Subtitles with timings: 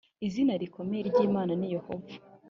[0.27, 2.13] izina rikomeye ry’imana ni yehova